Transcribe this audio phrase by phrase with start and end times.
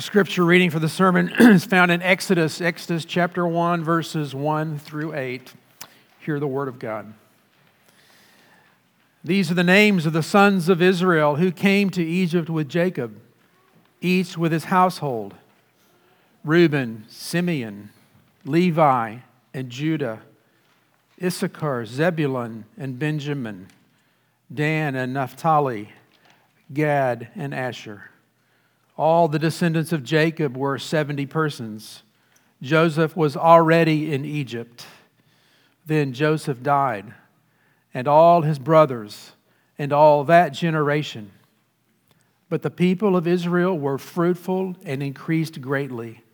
[0.00, 5.12] Scripture reading for the sermon is found in Exodus, Exodus chapter 1, verses 1 through
[5.12, 5.52] 8.
[6.20, 7.14] Hear the word of God.
[9.24, 13.20] These are the names of the sons of Israel who came to Egypt with Jacob,
[14.00, 15.34] each with his household
[16.44, 17.90] Reuben, Simeon,
[18.44, 19.16] Levi,
[19.52, 20.20] and Judah,
[21.20, 23.66] Issachar, Zebulun, and Benjamin,
[24.54, 25.88] Dan and Naphtali,
[26.72, 28.10] Gad and Asher.
[28.98, 32.02] All the descendants of Jacob were 70 persons.
[32.60, 34.86] Joseph was already in Egypt.
[35.86, 37.14] Then Joseph died,
[37.94, 39.32] and all his brothers,
[39.78, 41.30] and all that generation.
[42.48, 46.24] But the people of Israel were fruitful and increased greatly.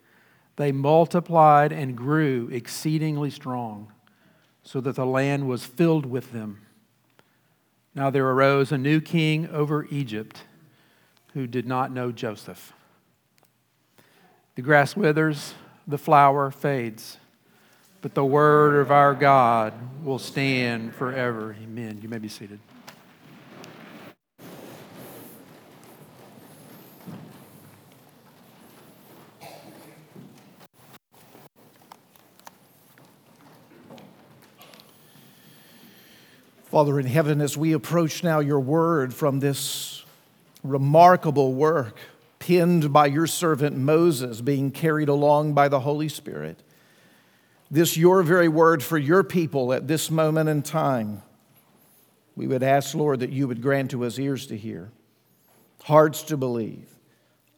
[0.57, 3.93] They multiplied and grew exceedingly strong,
[4.63, 6.63] so that the land was filled with them.
[7.95, 10.45] Now there arose a new king over Egypt
[11.35, 12.73] who did not know Joseph.
[14.55, 15.55] The grass withers,
[15.87, 17.19] the flower fades,
[18.01, 21.57] but the word of our God will stand forever.
[21.63, 21.99] Amen.
[22.01, 22.61] You may be seated.
[36.75, 39.94] Father in heaven, as we approach now your word from this
[40.65, 41.99] remarkable work
[42.39, 46.63] penned by your servant Moses, being carried along by the Holy Spirit.
[47.71, 51.23] This, your very word for your people at this moment in time.
[52.35, 54.91] We would ask, Lord, that you would grant to us ears to hear,
[55.85, 56.89] hearts to believe,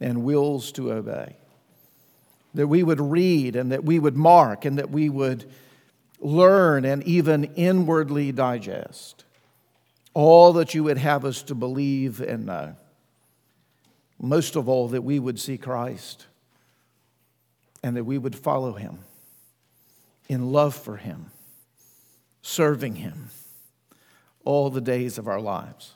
[0.00, 1.36] and wills to obey.
[2.54, 5.50] That we would read and that we would mark and that we would
[6.20, 9.24] learn and even inwardly digest
[10.14, 12.74] all that you would have us to believe and know
[14.18, 16.26] most of all, that we would see Christ
[17.82, 18.98] and that we would follow him
[20.28, 21.30] in love for him,
[22.42, 23.30] serving him
[24.44, 25.92] all the days of our lives.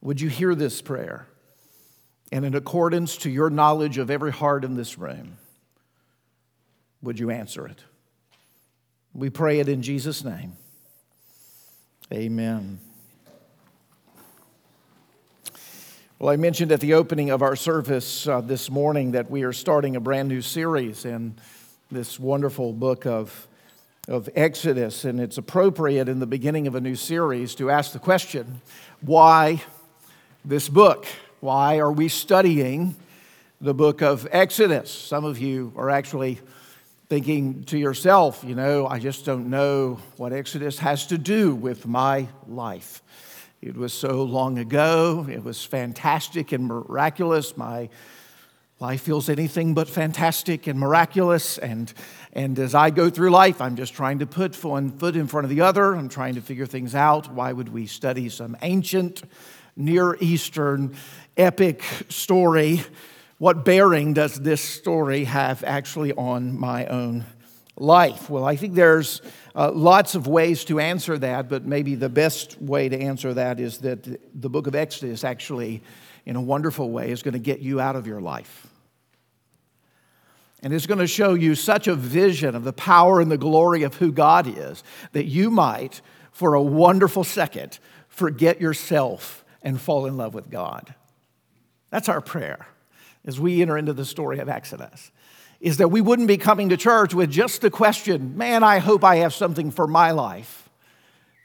[0.00, 1.26] Would you hear this prayer?
[2.30, 5.38] And in accordance to your knowledge of every heart in this room,
[7.02, 7.82] would you answer it?
[9.14, 10.52] We pray it in Jesus' name.
[12.12, 12.80] Amen.
[16.20, 19.52] Well, I mentioned at the opening of our service uh, this morning that we are
[19.52, 21.36] starting a brand new series in
[21.92, 23.46] this wonderful book of,
[24.08, 28.00] of Exodus, and it's appropriate in the beginning of a new series to ask the
[28.00, 28.62] question
[29.00, 29.62] why
[30.44, 31.06] this book?
[31.38, 32.96] Why are we studying
[33.60, 34.90] the book of Exodus?
[34.90, 36.40] Some of you are actually
[37.08, 41.86] thinking to yourself, you know, I just don't know what Exodus has to do with
[41.86, 43.04] my life.
[43.60, 45.26] It was so long ago.
[45.28, 47.56] It was fantastic and miraculous.
[47.56, 47.88] My
[48.78, 51.58] life feels anything but fantastic and miraculous.
[51.58, 51.92] And,
[52.32, 55.44] and as I go through life, I'm just trying to put one foot in front
[55.44, 55.96] of the other.
[55.96, 57.32] I'm trying to figure things out.
[57.32, 59.24] Why would we study some ancient
[59.74, 60.94] Near Eastern
[61.36, 62.82] epic story?
[63.38, 67.24] What bearing does this story have actually on my own
[67.78, 68.28] life?
[68.28, 69.22] Well, I think there's
[69.54, 73.60] uh, lots of ways to answer that, but maybe the best way to answer that
[73.60, 75.82] is that the book of Exodus actually,
[76.26, 78.66] in a wonderful way, is going to get you out of your life.
[80.62, 83.84] And it's going to show you such a vision of the power and the glory
[83.84, 86.00] of who God is that you might,
[86.32, 87.78] for a wonderful second,
[88.08, 90.94] forget yourself and fall in love with God.
[91.90, 92.66] That's our prayer
[93.24, 95.12] as we enter into the story of Exodus
[95.60, 99.02] is that we wouldn't be coming to church with just the question, man, I hope
[99.02, 100.68] I have something for my life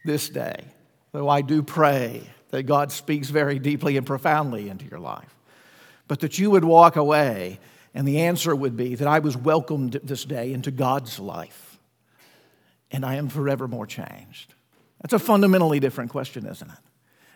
[0.05, 0.65] this day.
[1.11, 5.35] Though I do pray that God speaks very deeply and profoundly into your life.
[6.07, 7.59] But that you would walk away
[7.95, 11.79] and the answer would be that I was welcomed this day into God's life
[12.91, 14.53] and I am forevermore changed.
[15.01, 16.77] That's a fundamentally different question, isn't it?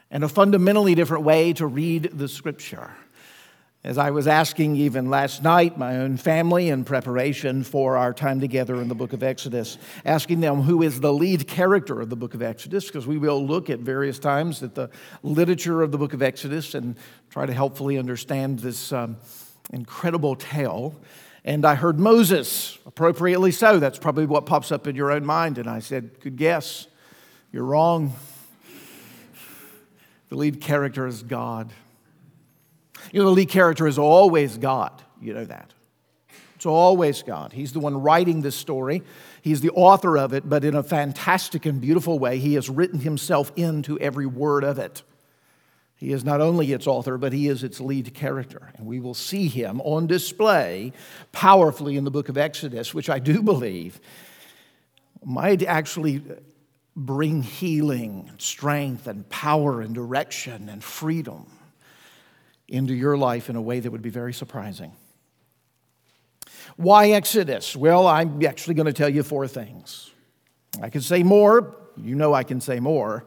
[0.10, 2.92] And a fundamentally different way to read the scripture.
[3.88, 8.42] As I was asking even last night, my own family in preparation for our time
[8.42, 12.18] together in the book of Exodus, asking them who is the lead character of the
[12.18, 14.90] book of Exodus, because we will look at various times at the
[15.24, 16.98] literature of the book of Exodus and
[17.30, 19.16] try to helpfully understand this um,
[19.72, 20.94] incredible tale.
[21.46, 23.80] And I heard Moses, appropriately so.
[23.80, 25.58] That's probably what pops up in your own mind.
[25.58, 26.88] And I said, Good guess.
[27.54, 28.12] You're wrong.
[30.28, 31.72] The lead character is God.
[33.12, 35.02] You know, the lead character is always God.
[35.22, 35.74] You know that.
[36.56, 37.54] It's always God.
[37.54, 39.04] He's the one writing this story.
[39.44, 43.00] He's the author of it, but in a fantastic and beautiful way, he has written
[43.00, 45.04] himself into every word of it.
[45.98, 48.72] He is not only its author, but he is its lead character.
[48.76, 50.94] And we will see him on display
[51.32, 54.00] powerfully in the book of Exodus, which I do believe
[55.24, 56.24] might actually
[56.96, 61.46] bring healing, strength, and power, and direction, and freedom
[62.68, 64.92] into your life in a way that would be very surprising.
[66.76, 67.76] Why Exodus?
[67.76, 70.12] Well, I'm actually going to tell you four things.
[70.82, 71.76] I could say more.
[71.96, 73.26] You know I can say more.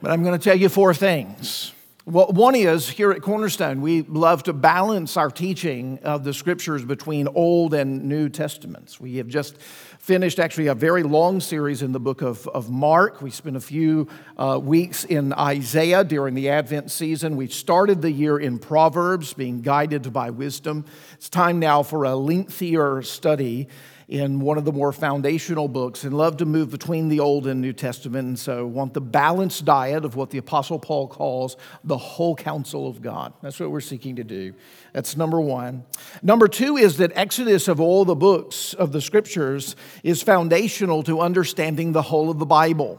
[0.00, 1.72] But I'm going to tell you four things.
[2.10, 6.82] Well, one is here at Cornerstone, we love to balance our teaching of the scriptures
[6.82, 8.98] between Old and New Testaments.
[8.98, 13.20] We have just finished actually a very long series in the book of, of Mark.
[13.20, 14.08] We spent a few
[14.38, 17.36] uh, weeks in Isaiah during the Advent season.
[17.36, 20.86] We started the year in Proverbs, being guided by wisdom.
[21.12, 23.68] It's time now for a lengthier study
[24.08, 27.60] in one of the more foundational books and love to move between the Old and
[27.60, 28.26] New Testament.
[28.26, 32.88] And so want the balanced diet of what the Apostle Paul calls the whole counsel
[32.88, 33.34] of God.
[33.42, 34.54] That's what we're seeking to do.
[34.94, 35.84] That's number one.
[36.22, 41.20] Number two is that Exodus of all the books of the scriptures is foundational to
[41.20, 42.98] understanding the whole of the Bible.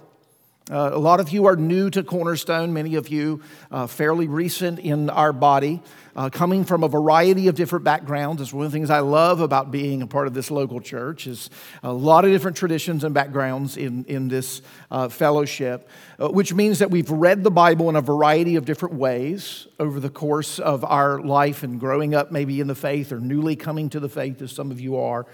[0.70, 3.42] Uh, a lot of you are new to Cornerstone, many of you
[3.72, 5.82] uh, fairly recent in our body,
[6.16, 8.42] uh, coming from a variety of different backgrounds.
[8.42, 11.28] It's one of the things I love about being a part of this local church
[11.28, 11.50] is
[11.84, 14.62] a lot of different traditions and backgrounds in, in this
[14.92, 15.90] uh, fellowship,
[16.20, 20.00] uh, which means that we've read the Bible in a variety of different ways over
[20.00, 23.90] the course of our life and growing up maybe in the faith or newly coming
[23.90, 25.26] to the faith as some of you are.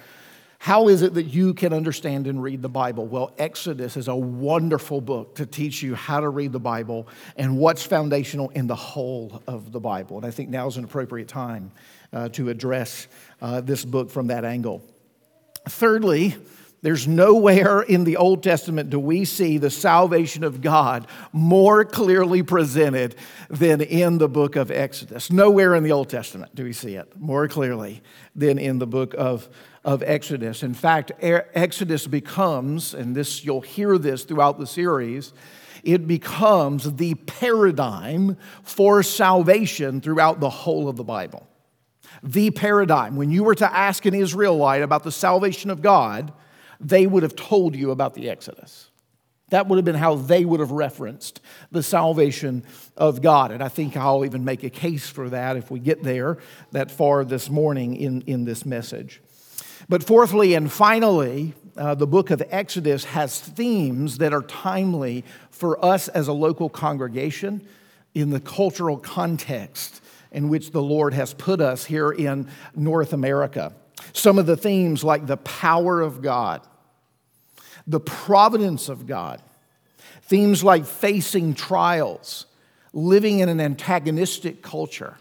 [0.66, 3.06] How is it that you can understand and read the Bible?
[3.06, 7.08] Well, Exodus is a wonderful book to teach you how to read the Bible
[7.38, 10.18] and what's foundational in the whole of the Bible.
[10.18, 11.72] And I think now is an appropriate time
[12.12, 13.08] uh, to address
[13.44, 14.82] uh, this book from that angle.
[15.70, 16.36] Thirdly,
[16.86, 22.44] there's nowhere in the Old Testament do we see the salvation of God more clearly
[22.44, 23.16] presented
[23.50, 25.32] than in the book of Exodus.
[25.32, 28.04] Nowhere in the Old Testament do we see it more clearly
[28.36, 29.50] than in the book of
[29.84, 30.62] of Exodus.
[30.62, 35.34] In fact, Exodus becomes, and this you'll hear this throughout the series,
[35.84, 41.48] it becomes the paradigm for salvation throughout the whole of the Bible.
[42.24, 43.16] The paradigm.
[43.16, 46.34] When you were to ask an Israelite about the salvation of God,
[46.80, 48.90] they would have told you about the Exodus.
[49.50, 51.40] That would have been how they would have referenced
[51.72, 52.64] the salvation
[52.98, 53.52] of God.
[53.52, 56.40] And I think I'll even make a case for that if we get there
[56.72, 59.22] that far this morning in, in this message.
[59.88, 65.84] But fourthly and finally, uh, the book of Exodus has themes that are timely for
[65.84, 67.68] us as a local congregation
[68.16, 70.02] in the cultural context
[70.32, 73.74] in which the Lord has put us here in North America.
[74.16, 76.62] Some of the themes, like the power of God,
[77.86, 79.42] the providence of God,
[80.24, 82.46] themes like facing trials,
[82.94, 85.18] living in an antagonistic culture,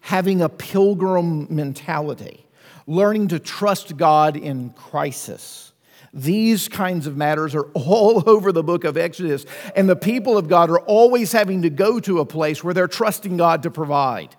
[0.00, 2.46] having a pilgrim mentality
[2.86, 5.72] learning to trust God in crisis.
[6.14, 9.44] These kinds of matters are all over the book of Exodus,
[9.76, 12.86] and the people of God are always having to go to a place where they're
[12.86, 14.34] trusting God to provide.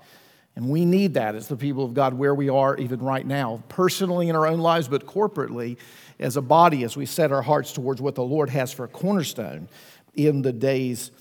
[0.59, 3.63] And we need that as the people of God where we are even right now,
[3.69, 5.77] personally in our own lives, but corporately
[6.19, 8.89] as a body as we set our hearts towards what the Lord has for a
[8.89, 9.69] cornerstone
[10.15, 11.11] in the days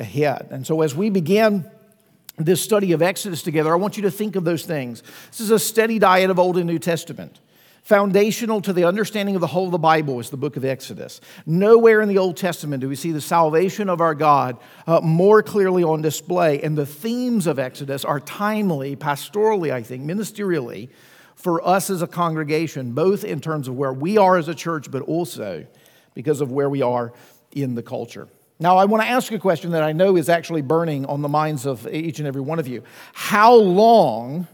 [0.00, 0.48] ahead.
[0.50, 1.70] And so as we begin
[2.38, 5.02] this study of Exodus together, I want you to think of those things.
[5.30, 7.38] This is a steady diet of Old and New Testament.
[7.86, 11.20] Foundational to the understanding of the whole of the Bible is the book of Exodus.
[11.46, 14.56] Nowhere in the Old Testament do we see the salvation of our God
[14.88, 20.02] uh, more clearly on display, and the themes of Exodus are timely, pastorally, I think,
[20.02, 20.88] ministerially,
[21.36, 24.90] for us as a congregation, both in terms of where we are as a church,
[24.90, 25.64] but also
[26.12, 27.12] because of where we are
[27.52, 28.26] in the culture.
[28.58, 31.28] Now, I want to ask a question that I know is actually burning on the
[31.28, 32.82] minds of each and every one of you.
[33.12, 34.48] How long,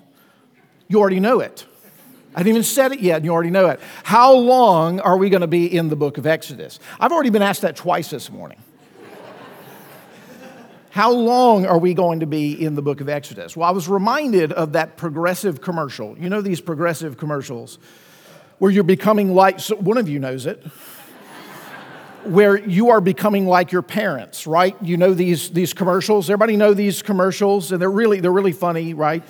[0.87, 1.65] you already know it.
[2.35, 3.81] I haven't even said it yet, and you already know it.
[4.05, 6.81] How long are we going to be in the book of Exodus?
[6.99, 8.59] I've already been asked that twice this morning.
[10.91, 13.57] How long are we going to be in the book of Exodus?
[13.57, 16.19] Well, I was reminded of that progressive commercial.
[16.19, 17.79] You know these progressive commercials
[18.59, 20.62] where you're becoming like, so one of you knows it
[22.25, 24.77] where you are becoming like your parents, right?
[24.81, 26.31] You know these, these commercials.
[26.31, 29.25] Everybody know these commercials, and they're really, they're really funny, right?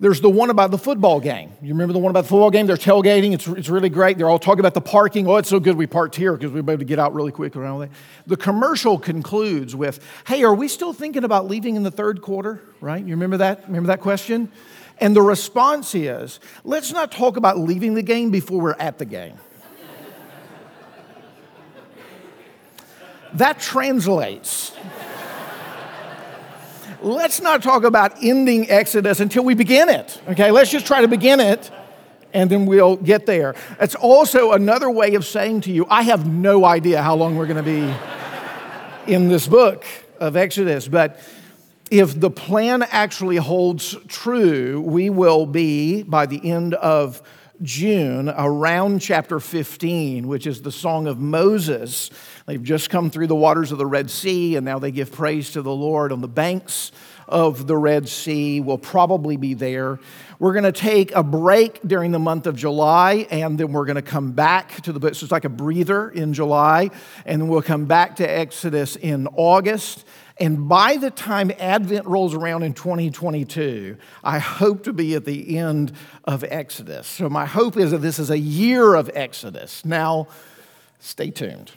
[0.00, 1.52] There's the one about the football game.
[1.60, 2.66] You remember the one about the football game?
[2.66, 3.34] They're tailgating.
[3.34, 4.16] It's, it's really great.
[4.16, 5.28] They're all talking about the parking.
[5.28, 7.32] Oh, it's so good we parked here because we were able to get out really
[7.32, 7.90] quick around there.
[8.26, 12.62] The commercial concludes with, hey, are we still thinking about leaving in the third quarter?
[12.80, 13.04] Right?
[13.04, 13.66] You remember that?
[13.66, 14.50] Remember that question?
[14.96, 19.04] And the response is, let's not talk about leaving the game before we're at the
[19.04, 19.38] game.
[23.34, 24.72] That translates.
[27.02, 30.20] Let's not talk about ending Exodus until we begin it.
[30.28, 31.70] Okay, let's just try to begin it
[32.32, 33.54] and then we'll get there.
[33.80, 37.46] It's also another way of saying to you, I have no idea how long we're
[37.46, 37.96] going to
[39.06, 39.84] be in this book
[40.20, 41.20] of Exodus, but
[41.90, 47.20] if the plan actually holds true, we will be by the end of
[47.62, 52.10] June around chapter 15, which is the Song of Moses.
[52.46, 55.52] They've just come through the waters of the Red Sea, and now they give praise
[55.52, 56.90] to the Lord on the banks
[57.28, 58.60] of the Red Sea.
[58.60, 60.00] We'll probably be there.
[60.38, 63.96] We're going to take a break during the month of July, and then we're going
[63.96, 65.14] to come back to the book.
[65.14, 66.90] So it's like a breather in July,
[67.26, 70.06] and then we'll come back to Exodus in August.
[70.40, 75.58] And by the time Advent rolls around in 2022, I hope to be at the
[75.58, 75.92] end
[76.24, 77.06] of Exodus.
[77.06, 79.84] So my hope is that this is a year of Exodus.
[79.84, 80.28] Now,
[80.98, 81.72] stay tuned.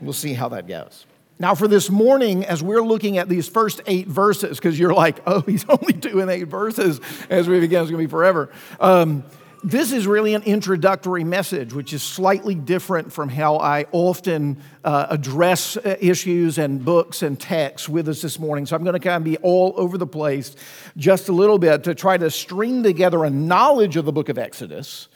[0.00, 1.06] We'll see how that goes.
[1.38, 5.20] Now, for this morning, as we're looking at these first eight verses, because you're like,
[5.26, 7.00] oh, he's only doing eight verses
[7.30, 8.50] as we begin, it's going to be forever.
[8.80, 9.22] Um,
[9.62, 15.08] this is really an introductory message, which is slightly different from how I often uh,
[15.10, 18.66] address uh, issues and books and texts with us this morning.
[18.66, 20.56] So I'm going to kind of be all over the place
[20.96, 24.38] just a little bit to try to string together a knowledge of the book of
[24.38, 25.08] Exodus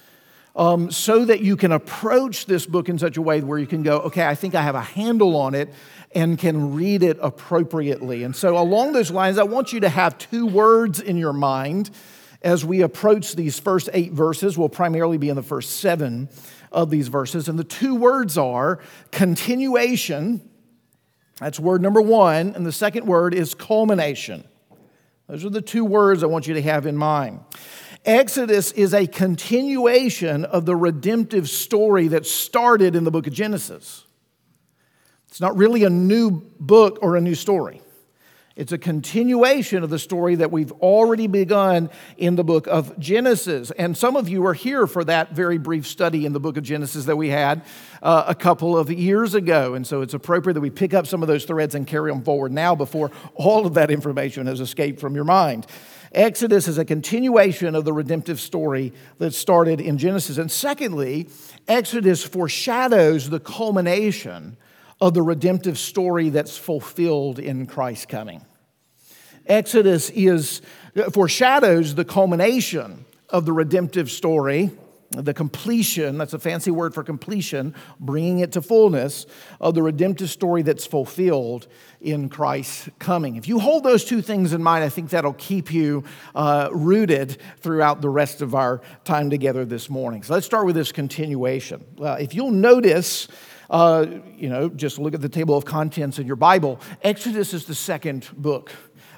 [0.56, 3.82] um, so that you can approach this book in such a way where you can
[3.82, 5.72] go, okay, I think I have a handle on it
[6.14, 8.22] and can read it appropriately.
[8.22, 11.90] And so, along those lines, I want you to have two words in your mind
[12.44, 14.56] as we approach these first eight verses.
[14.56, 16.28] We'll primarily be in the first seven
[16.70, 17.48] of these verses.
[17.48, 20.48] And the two words are continuation.
[21.40, 22.54] That's word number one.
[22.54, 24.44] And the second word is culmination.
[25.26, 27.40] Those are the two words I want you to have in mind.
[28.04, 34.04] Exodus is a continuation of the redemptive story that started in the book of Genesis.
[35.28, 37.80] It's not really a new book or a new story.
[38.56, 43.72] It's a continuation of the story that we've already begun in the book of Genesis.
[43.72, 46.62] And some of you are here for that very brief study in the book of
[46.62, 47.64] Genesis that we had
[48.00, 49.74] uh, a couple of years ago.
[49.74, 52.22] And so it's appropriate that we pick up some of those threads and carry them
[52.22, 55.66] forward now before all of that information has escaped from your mind.
[56.12, 60.38] Exodus is a continuation of the redemptive story that started in Genesis.
[60.38, 61.28] And secondly,
[61.66, 64.56] Exodus foreshadows the culmination
[65.04, 68.42] of the redemptive story that's fulfilled in Christ's coming.
[69.44, 70.62] Exodus is
[71.12, 74.70] foreshadows the culmination of the redemptive story
[75.10, 79.26] the completion, that's a fancy word for completion, bringing it to fullness
[79.60, 81.68] of the redemptive story that's fulfilled
[82.00, 83.36] in Christ's coming.
[83.36, 86.02] If you hold those two things in mind, I think that'll keep you
[86.34, 90.24] uh, rooted throughout the rest of our time together this morning.
[90.24, 91.84] So let's start with this continuation.
[92.00, 93.28] Uh, if you'll notice,
[93.74, 97.64] uh, you know, just look at the table of contents in your Bible, Exodus is
[97.64, 98.70] the second book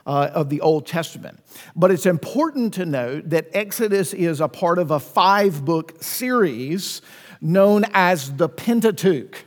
[0.07, 1.41] uh, of the Old Testament.
[1.77, 7.03] But it's important to note that Exodus is a part of a five book series
[7.43, 9.45] known as the Pentateuch.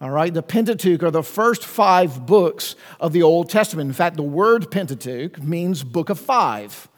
[0.00, 3.88] All right, the Pentateuch are the first five books of the Old Testament.
[3.88, 6.88] In fact, the word Pentateuch means book of five.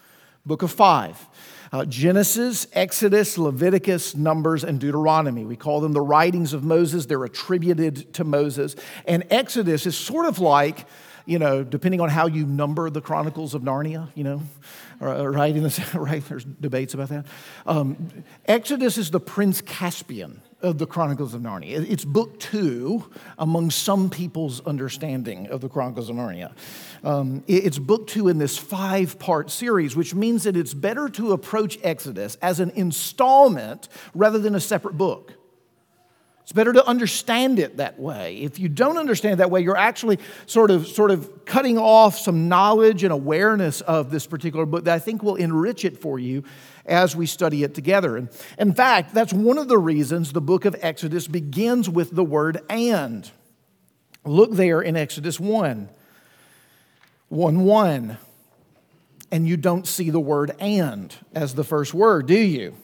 [0.47, 1.27] Book of five.
[1.73, 5.45] Uh, Genesis, Exodus, Leviticus, Numbers, and Deuteronomy.
[5.45, 7.07] We call them the writings of Moses.
[7.07, 8.75] They're attributed to Moses.
[9.07, 10.87] And Exodus is sort of like
[11.27, 14.43] you know, depending on how you number the Chronicles of Narnia, you know,
[15.01, 15.55] right?
[15.55, 16.25] In right?
[16.29, 17.27] There's debates about that.
[17.67, 21.89] Um, Exodus is the Prince Caspian of the Chronicles of Narnia.
[21.89, 26.53] It's book two among some people's understanding of the Chronicles of Narnia.
[27.03, 31.33] Um, it's book two in this five part series, which means that it's better to
[31.33, 35.35] approach Exodus as an installment rather than a separate book.
[36.51, 38.39] It's better to understand it that way.
[38.39, 42.19] If you don't understand it that way, you're actually sort of, sort of cutting off
[42.19, 46.19] some knowledge and awareness of this particular book that I think will enrich it for
[46.19, 46.43] you
[46.91, 48.17] as we study it together.
[48.17, 48.29] And
[48.59, 52.61] in fact, that's one of the reasons the book of Exodus begins with the word
[52.69, 53.31] and.
[54.25, 55.89] Look there in Exodus 1
[57.29, 58.19] 1 1.
[59.33, 62.75] And you don't see the word and as the first word, do you?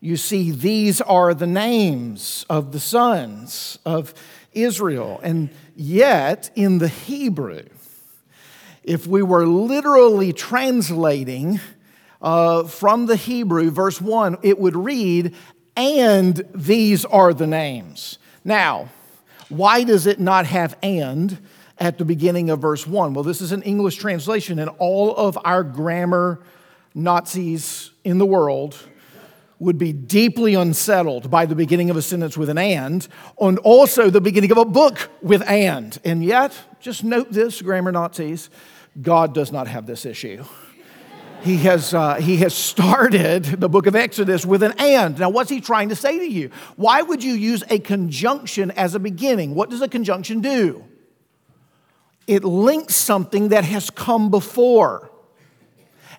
[0.00, 4.14] you see these are the names of the sons of
[4.52, 5.20] Israel.
[5.22, 7.64] And yet, in the Hebrew,
[8.82, 11.60] if we were literally translating
[12.22, 15.34] uh, from the Hebrew, verse 1, it would read,
[15.76, 18.18] And these are the names.
[18.44, 18.88] Now,
[19.48, 21.38] why does it not have and
[21.78, 23.14] at the beginning of verse 1?
[23.14, 26.40] Well, this is an English translation, and all of our grammar
[26.94, 28.76] Nazis in the world
[29.58, 33.06] would be deeply unsettled by the beginning of a sentence with an and,
[33.38, 35.98] and also the beginning of a book with and.
[36.02, 38.48] And yet, just note this, grammar Nazis,
[39.00, 40.44] God does not have this issue.
[41.42, 45.18] He has, uh, he has started the book of Exodus with an and.
[45.18, 46.50] Now, what's he trying to say to you?
[46.76, 49.54] Why would you use a conjunction as a beginning?
[49.54, 50.84] What does a conjunction do?
[52.26, 55.10] It links something that has come before.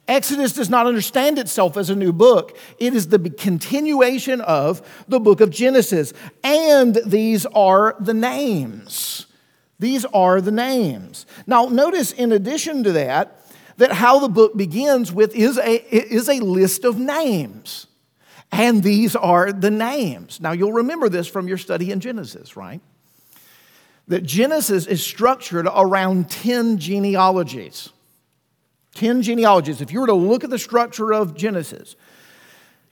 [0.07, 2.57] Exodus does not understand itself as a new book.
[2.79, 6.11] It is the continuation of the book of Genesis.
[6.43, 9.27] And these are the names.
[9.79, 11.25] These are the names.
[11.45, 13.40] Now, notice in addition to that,
[13.81, 17.87] that how the book begins with is a, is a list of names.
[18.51, 20.39] And these are the names.
[20.39, 22.79] Now, you'll remember this from your study in Genesis, right?
[24.07, 27.89] That Genesis is structured around 10 genealogies.
[28.93, 29.81] 10 genealogies.
[29.81, 31.95] If you were to look at the structure of Genesis,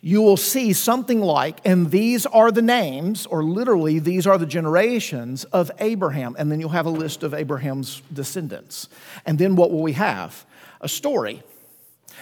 [0.02, 4.48] you will see something like, and these are the names, or literally, these are the
[4.48, 6.36] generations of Abraham.
[6.40, 8.90] And then you'll have a list of Abraham's descendants.
[9.28, 10.48] And then what will we have?
[10.82, 11.44] A story.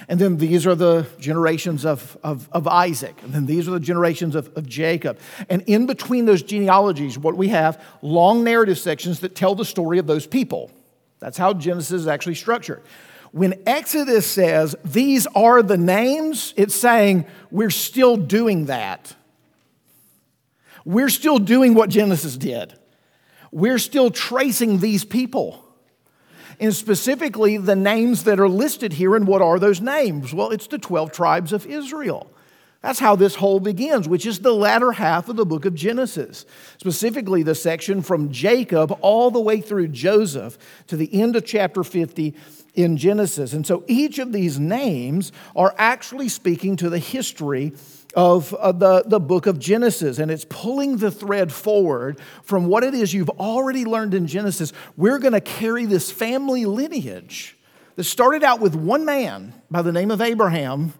[0.07, 3.15] And then these are the generations of, of, of, Isaac.
[3.23, 5.17] And then these are the generations of, of Jacob.
[5.49, 9.97] And in between those genealogies, what we have long narrative sections that tell the story
[9.97, 10.71] of those people.
[11.19, 12.83] That's how Genesis is actually structured.
[13.31, 19.15] When Exodus says these are the names, it's saying we're still doing that.
[20.85, 22.73] We're still doing what Genesis did.
[23.51, 25.66] We're still tracing these people
[26.59, 29.15] and specifically the names that are listed here.
[29.15, 30.33] And what are those names?
[30.33, 32.31] Well, it's the 12 tribes of Israel.
[32.81, 36.45] That's how this whole begins, which is the latter half of the book of Genesis,
[36.77, 41.83] specifically the section from Jacob all the way through Joseph to the end of chapter
[41.83, 42.35] 50
[42.77, 43.53] in Genesis.
[43.53, 47.73] And so each of these names are actually speaking to the history
[48.15, 52.83] of uh, the, the book of Genesis, and it's pulling the thread forward from what
[52.83, 54.71] it is you've already learned in Genesis.
[54.95, 57.57] We're going to carry this family lineage
[57.95, 60.93] that started out with one man by the name of Abraham.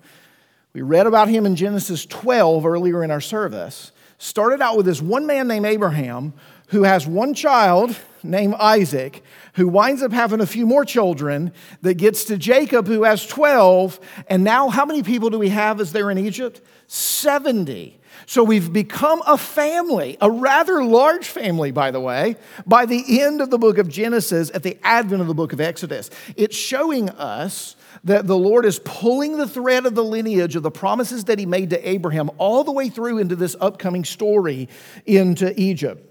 [0.74, 3.92] We read about him in Genesis 12 earlier in our service.
[4.18, 6.34] Started out with this one man named Abraham
[6.68, 11.96] who has one child named Isaac, who winds up having a few more children, that
[11.96, 14.00] gets to Jacob, who has 12.
[14.28, 16.62] And now, how many people do we have as they're in Egypt?
[16.88, 18.00] 70.
[18.26, 23.42] So we've become a family, a rather large family, by the way, by the end
[23.42, 26.10] of the book of Genesis, at the advent of the book of Exodus.
[26.36, 30.72] It's showing us that the Lord is pulling the thread of the lineage of the
[30.72, 34.68] promises that He made to Abraham all the way through into this upcoming story
[35.06, 36.07] into Egypt.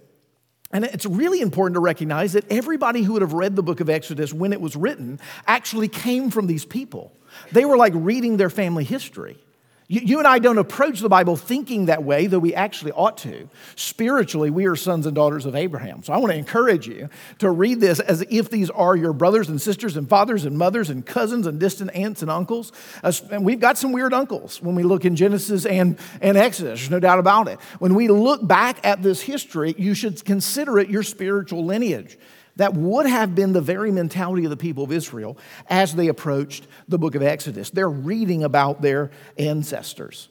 [0.72, 3.88] And it's really important to recognize that everybody who would have read the book of
[3.88, 7.12] Exodus when it was written actually came from these people.
[7.52, 9.38] They were like reading their family history.
[9.88, 13.18] You, you, and I don't approach the Bible thinking that way, though we actually ought
[13.18, 13.48] to.
[13.76, 16.02] Spiritually, we are sons and daughters of Abraham.
[16.02, 19.48] So I want to encourage you to read this as if these are your brothers
[19.48, 22.72] and sisters and fathers and mothers and cousins and distant aunts and uncles.
[23.30, 26.90] And we've got some weird uncles when we look in Genesis and, and Exodus, there's
[26.90, 27.60] no doubt about it.
[27.78, 32.18] When we look back at this history, you should consider it your spiritual lineage.
[32.56, 35.36] That would have been the very mentality of the people of Israel
[35.68, 37.70] as they approached the book of Exodus.
[37.70, 40.28] They're reading about their ancestors.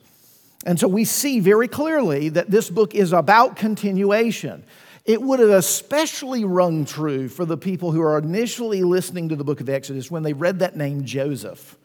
[0.66, 4.64] And so we see very clearly that this book is about continuation.
[5.06, 9.44] It would have especially rung true for the people who are initially listening to the
[9.44, 11.78] book of Exodus when they read that name Joseph.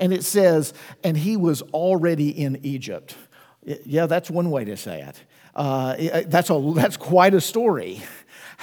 [0.00, 0.72] And it says,
[1.04, 3.14] and he was already in Egypt.
[3.62, 5.22] Yeah, that's one way to say it.
[5.54, 8.02] Uh, that's, a, that's quite a story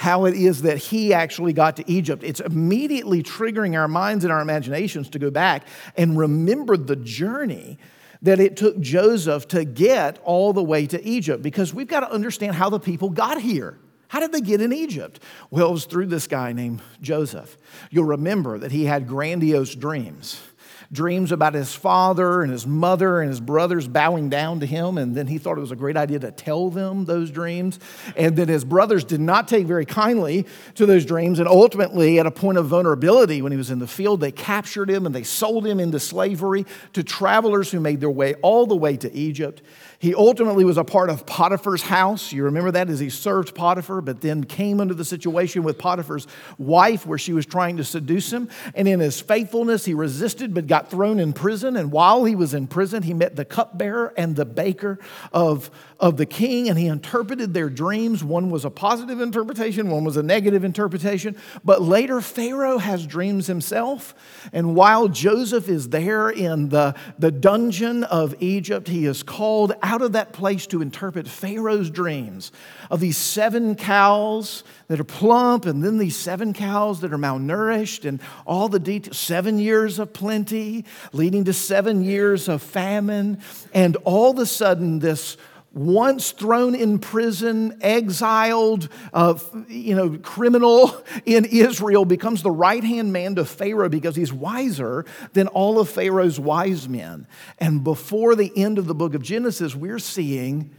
[0.02, 2.24] how it is that he actually got to Egypt.
[2.24, 5.64] It's immediately triggering our minds and our imaginations to go back
[5.96, 7.78] and remember the journey
[8.20, 12.10] that it took Joseph to get all the way to Egypt because we've got to
[12.10, 13.78] understand how the people got here.
[14.08, 15.22] How did they get in Egypt?
[15.52, 17.56] Well, it was through this guy named Joseph.
[17.92, 20.42] You'll remember that he had grandiose dreams
[20.92, 24.98] dreams about his father and his mother and his brothers bowing down to him.
[24.98, 27.78] And then he thought it was a great idea to tell them those dreams.
[28.16, 31.38] And then his brothers did not take very kindly to those dreams.
[31.38, 34.90] And ultimately, at a point of vulnerability, when he was in the field, they captured
[34.90, 38.76] him and they sold him into slavery to travelers who made their way all the
[38.76, 39.62] way to Egypt.
[40.02, 42.32] He ultimately was a part of Potiphar's house.
[42.32, 46.26] You remember that as he served Potiphar, but then came into the situation with Potiphar's
[46.58, 48.48] wife where she was trying to seduce him.
[48.74, 51.76] And in his faithfulness, he resisted but got thrown in prison.
[51.76, 54.98] And while he was in prison, he met the cupbearer and the baker
[55.32, 58.24] of, of the king, and he interpreted their dreams.
[58.24, 61.36] One was a positive interpretation, one was a negative interpretation.
[61.64, 64.16] But later, Pharaoh has dreams himself.
[64.52, 69.91] And while Joseph is there in the, the dungeon of Egypt, he is called out
[69.92, 72.50] out of that place to interpret Pharaoh's dreams
[72.90, 78.06] of these seven cows that are plump and then these seven cows that are malnourished
[78.06, 79.18] and all the details.
[79.18, 83.42] Seven years of plenty leading to seven years of famine.
[83.74, 85.36] And all of a sudden, this
[85.74, 93.12] once thrown in prison, exiled, uh, you know, criminal in Israel becomes the right hand
[93.12, 97.26] man to Pharaoh because he's wiser than all of Pharaoh's wise men.
[97.58, 100.70] And before the end of the book of Genesis, we're seeing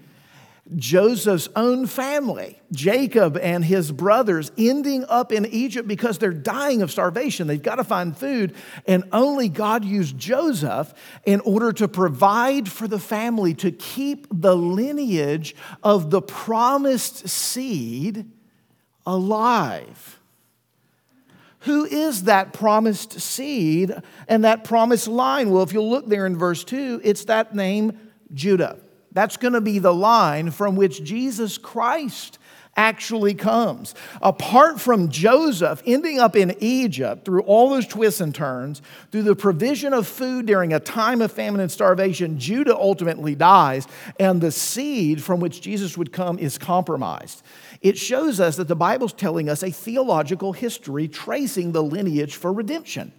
[0.77, 6.89] Joseph's own family, Jacob and his brothers, ending up in Egypt because they're dying of
[6.89, 7.47] starvation.
[7.47, 8.55] They've got to find food,
[8.87, 10.93] and only God used Joseph
[11.25, 18.25] in order to provide for the family to keep the lineage of the promised seed
[19.05, 20.19] alive.
[21.59, 23.93] Who is that promised seed
[24.29, 25.49] and that promised line?
[25.49, 27.99] Well, if you look there in verse 2, it's that name,
[28.33, 28.77] Judah.
[29.13, 32.39] That's going to be the line from which Jesus Christ
[32.75, 33.93] actually comes.
[34.21, 39.35] Apart from Joseph ending up in Egypt through all those twists and turns, through the
[39.35, 43.87] provision of food during a time of famine and starvation, Judah ultimately dies,
[44.19, 47.43] and the seed from which Jesus would come is compromised.
[47.81, 52.51] It shows us that the Bible's telling us a theological history tracing the lineage for
[52.51, 53.11] redemption.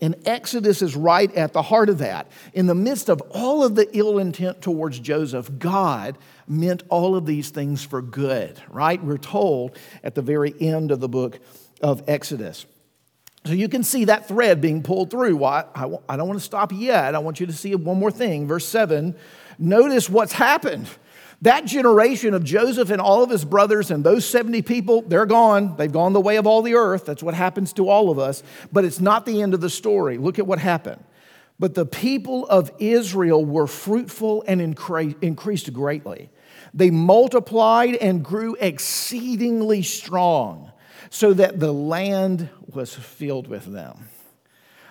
[0.00, 2.28] And Exodus is right at the heart of that.
[2.52, 7.26] In the midst of all of the ill intent towards Joseph, God meant all of
[7.26, 9.02] these things for good, right?
[9.02, 11.40] We're told at the very end of the book
[11.82, 12.64] of Exodus.
[13.44, 15.42] So you can see that thread being pulled through.
[15.44, 17.14] I, I don't want to stop yet.
[17.14, 18.46] I want you to see one more thing.
[18.46, 19.16] Verse 7
[19.58, 20.88] notice what's happened.
[21.42, 25.76] That generation of Joseph and all of his brothers and those 70 people, they're gone.
[25.76, 27.04] They've gone the way of all the earth.
[27.04, 28.42] That's what happens to all of us.
[28.72, 30.18] But it's not the end of the story.
[30.18, 31.04] Look at what happened.
[31.60, 36.30] But the people of Israel were fruitful and increased greatly.
[36.74, 40.72] They multiplied and grew exceedingly strong,
[41.10, 44.08] so that the land was filled with them.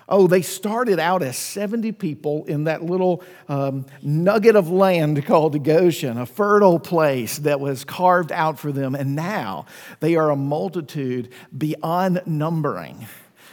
[0.08, 5.62] Oh, they started out as 70 people in that little um, nugget of land called
[5.62, 8.94] Goshen, a fertile place that was carved out for them.
[8.94, 9.66] And now
[10.00, 13.06] they are a multitude beyond numbering.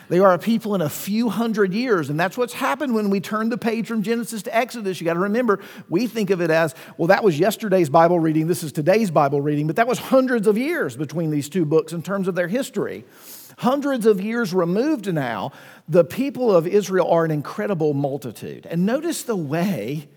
[0.08, 2.10] They are a people in a few hundred years.
[2.10, 5.02] And that's what's happened when we turn the page from Genesis to Exodus.
[5.02, 8.48] You got to remember, we think of it as, well, that was yesterday's Bible reading,
[8.48, 11.92] this is today's Bible reading, but that was hundreds of years between these two books
[11.92, 13.04] in terms of their history.
[13.58, 15.52] Hundreds of years removed now,
[15.88, 18.66] the people of Israel are an incredible multitude.
[18.66, 20.08] And notice the way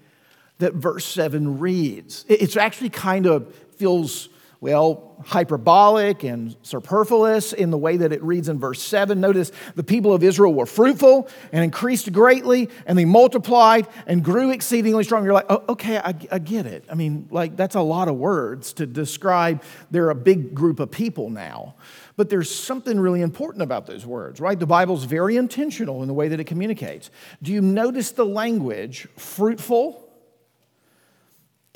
[0.59, 2.24] that verse 7 reads.
[2.29, 4.29] It's actually kind of feels,
[4.61, 9.20] well, hyperbolic and superfluous in the way that it reads in verse 7.
[9.20, 14.51] Notice the people of Israel were fruitful and increased greatly, and they multiplied and grew
[14.51, 15.24] exceedingly strong.
[15.24, 16.85] You're like, oh, okay, I, I get it.
[16.90, 20.90] I mean, like, that's a lot of words to describe they're a big group of
[20.90, 21.74] people now.
[22.18, 24.59] But there's something really important about those words, right?
[24.59, 27.12] The Bible's very intentional in the way that it communicates.
[27.44, 30.04] Do you notice the language fruitful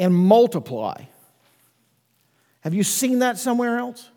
[0.01, 1.05] and multiply?
[2.63, 4.11] Have you seen that somewhere else?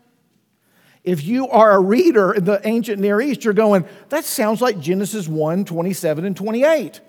[1.04, 4.80] If you are a reader in the ancient Near East, you're going, that sounds like
[4.80, 7.00] Genesis 1 27 and 28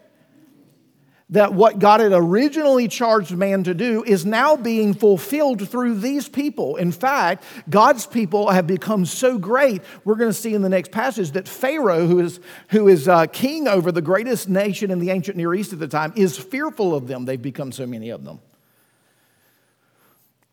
[1.29, 6.29] that what God had originally charged man to do is now being fulfilled through these
[6.29, 6.77] people.
[6.77, 10.91] In fact, God's people have become so great, we're going to see in the next
[10.91, 15.09] passage that Pharaoh, who is, who is uh, king over the greatest nation in the
[15.09, 17.25] ancient Near East at the time, is fearful of them.
[17.25, 18.39] They've become so many of them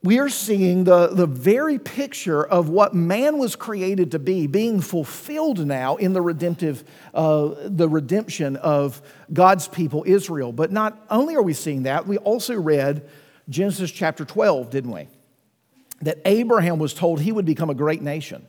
[0.05, 4.83] we are seeing the, the very picture of what man was created to be being
[4.83, 9.01] fulfilled now in the redemptive uh, the redemption of
[9.33, 10.53] god's people israel.
[10.53, 13.09] But not only are we seeing that we also read
[13.49, 15.09] genesis chapter 12 didn't we?
[16.03, 18.47] That abraham was told he would become a great nation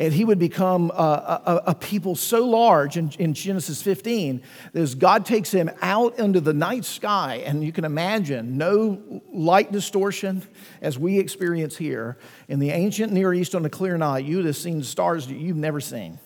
[0.00, 4.40] and he would become a, a, a people so large in, in, Genesis 15
[4.72, 9.70] that God takes him out into the night sky, and you can imagine no light
[9.70, 10.42] distortion
[10.80, 12.16] as we experience here.
[12.48, 15.36] In the ancient Near East on a clear night, you would have seen stars that
[15.36, 16.18] you've never seen.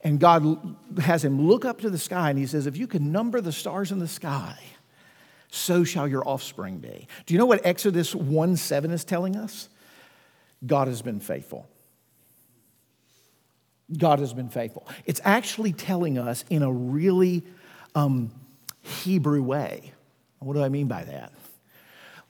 [0.00, 3.12] And God has him look up to the sky and he says, If you can
[3.12, 4.58] number the stars in the sky,
[5.50, 7.06] so shall your offspring be.
[7.26, 9.68] Do you know what Exodus 1 7 is telling us?
[10.66, 11.68] God has been faithful.
[13.96, 14.86] God has been faithful.
[15.06, 17.42] It's actually telling us in a really
[17.94, 18.30] um,
[18.82, 19.92] Hebrew way.
[20.40, 21.32] What do I mean by that?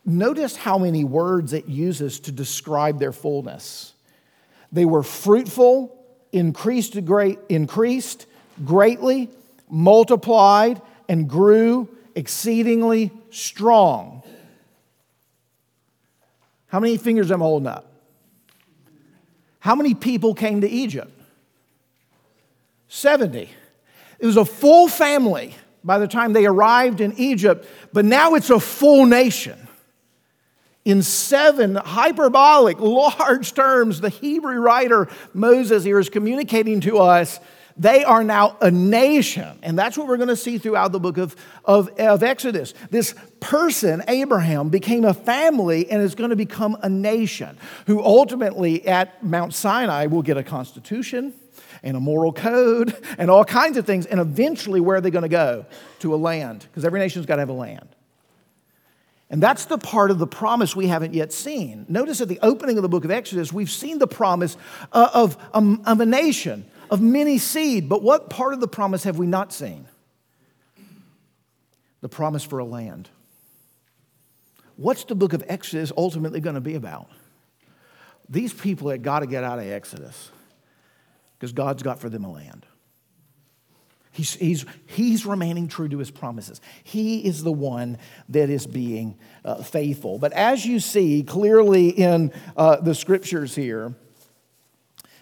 [0.05, 3.93] Notice how many words it uses to describe their fullness.
[4.73, 5.95] They were fruitful,
[6.33, 8.27] increased, great, increased
[8.65, 9.31] greatly,
[9.69, 14.23] multiplied, and grew exceedingly strong.
[16.67, 17.91] How many fingers am I holding up?
[19.61, 21.13] How many people came to Egypt?
[22.89, 23.51] 70.
[24.19, 28.51] It was a full family by the time they arrived in Egypt, but now it's
[28.51, 29.69] a full nation.
[30.85, 37.39] In seven hyperbolic, large terms, the Hebrew writer Moses here is communicating to us
[37.79, 39.59] they are now a nation.
[39.63, 42.75] And that's what we're going to see throughout the book of, of, of, Exodus.
[42.91, 48.87] This person, Abraham, became a family and is going to become a nation who ultimately
[48.87, 51.33] at Mount Sinai will get a constitution
[51.83, 54.07] and a moral code and all kinds of things.
[54.07, 55.67] And eventually, where are they going to go?
[56.01, 57.89] To a land, because every nation's got to have a land.
[59.31, 61.85] And that's the part of the promise we haven't yet seen.
[61.89, 64.57] Notice at the opening of the book of Exodus, we've seen the promise
[64.93, 67.89] uh, of, um, of a nation, of many seed.
[67.89, 69.87] But what part of the promise have we not seen?
[72.01, 73.11] The promise for a land.
[74.77, 77.11] What's the book of Exodus ultimately going to be about?
[78.31, 80.31] These people had got to get out of Exodus
[81.39, 82.67] because God's got for them a land.
[84.11, 86.61] He's, he's, he's remaining true to his promises.
[86.83, 87.99] He is the one
[88.31, 90.19] that is being uh, faithful.
[90.19, 93.95] But as you see clearly in uh, the scriptures here,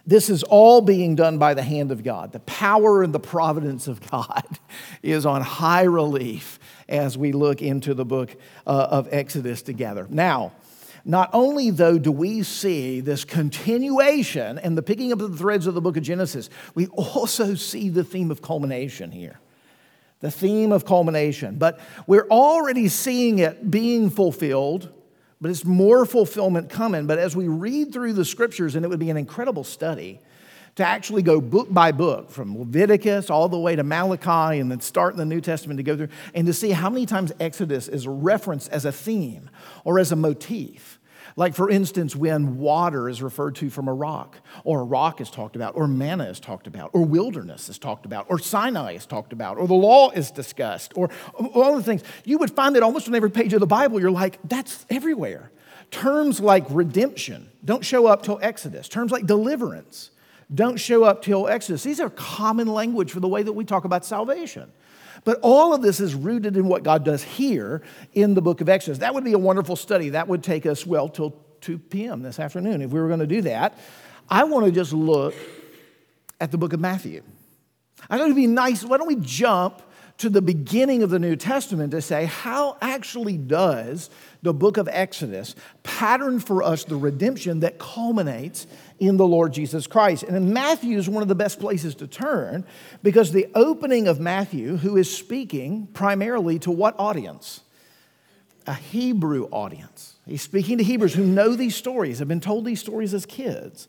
[0.07, 2.33] this is all being done by the hand of God.
[2.33, 4.45] The power and the providence of God
[5.03, 8.35] is on high relief as we look into the book
[8.67, 10.07] uh, of Exodus together.
[10.09, 10.53] Now,
[11.09, 15.69] not only, though, do we see this continuation and the picking up of the threads
[15.69, 19.39] of the book of Genesis, we also see the theme of culmination here.
[20.19, 21.59] The theme of culmination.
[21.59, 24.93] But we're already seeing it being fulfilled,
[25.41, 27.07] but it's more fulfillment coming.
[27.07, 30.19] But as we read through the scriptures, and it would be an incredible study
[30.77, 34.81] to actually go book by book from Leviticus all the way to Malachi and then
[34.81, 37.89] start in the New Testament to go through and to see how many times Exodus
[37.89, 39.51] is referenced as a theme
[39.85, 41.01] or as a motif.
[41.39, 45.29] Like, for instance, when water is referred to from a rock, or a rock is
[45.29, 49.05] talked about, or manna is talked about, or wilderness is talked about, or Sinai is
[49.05, 51.11] talked about, or the law is discussed, or
[51.53, 54.11] all the things, you would find that almost on every page of the Bible, you're
[54.11, 55.51] like, that's everywhere.
[55.91, 60.11] Terms like redemption don't show up till Exodus, terms like deliverance
[60.55, 61.83] don't show up till Exodus.
[61.83, 64.71] These are common language for the way that we talk about salvation.
[65.25, 67.83] But all of this is rooted in what God does here
[68.13, 68.99] in the book of Exodus.
[68.99, 70.11] That would be a wonderful study.
[70.11, 72.23] That would take us, well, till 2 p.m.
[72.23, 73.77] this afternoon if we were going to do that.
[74.29, 75.35] I want to just look
[76.41, 77.23] at the book of Matthew.
[78.09, 78.85] I thought it'd be nice.
[78.85, 79.83] Why don't we jump
[80.19, 84.09] to the beginning of the New Testament to say, how actually does
[84.43, 88.67] the book of Exodus pattern for us the redemption that culminates
[88.99, 90.23] in the Lord Jesus Christ?
[90.23, 92.65] And Matthew is one of the best places to turn
[93.03, 97.61] because the opening of Matthew, who is speaking primarily to what audience?
[98.67, 100.17] A Hebrew audience.
[100.27, 103.89] He's speaking to Hebrews who know these stories, have been told these stories as kids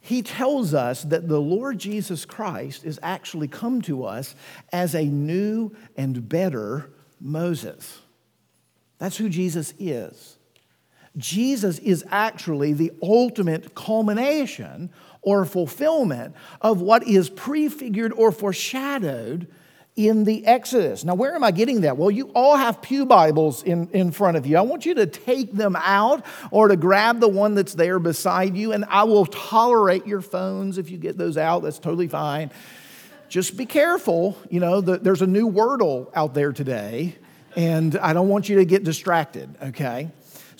[0.00, 4.34] he tells us that the Lord Jesus Christ is actually come to us
[4.72, 6.90] as a new and better
[7.20, 8.00] Moses.
[8.98, 10.38] That's who Jesus is.
[11.16, 14.90] Jesus is actually the ultimate culmination
[15.22, 19.48] or fulfillment of what is prefigured or foreshadowed
[19.96, 21.04] in the Exodus.
[21.04, 21.96] Now, where am I getting that?
[21.96, 24.56] Well, you all have Pew Bibles in, in front of you.
[24.56, 28.56] I want you to take them out or to grab the one that's there beside
[28.56, 31.62] you, and I will tolerate your phones if you get those out.
[31.62, 32.50] That's totally fine.
[33.28, 34.38] Just be careful.
[34.48, 37.16] You know, the, there's a new Wordle out there today,
[37.54, 40.10] and I don't want you to get distracted, okay?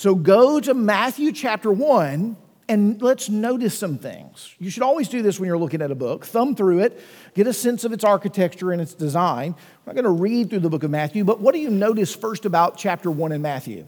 [0.01, 2.35] So go to Matthew chapter 1
[2.71, 4.55] and let's notice some things.
[4.59, 6.25] You should always do this when you're looking at a book.
[6.25, 6.99] Thumb through it,
[7.35, 9.55] get a sense of its architecture and its design.
[9.55, 12.15] I'm not going to read through the book of Matthew, but what do you notice
[12.15, 13.85] first about chapter 1 in Matthew?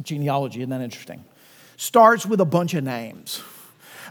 [0.00, 1.24] Genealogy, isn't that interesting?
[1.76, 3.42] Starts with a bunch of names